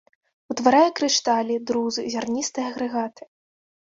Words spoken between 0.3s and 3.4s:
Утварае крышталі, друзы, зярністыя агрэгаты.